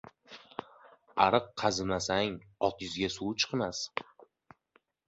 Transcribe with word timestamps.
Ariq 1.25 1.51
qazimasang, 1.63 2.41
otizga 2.71 3.13
suv 3.19 3.31
chiqmas. 3.41 3.85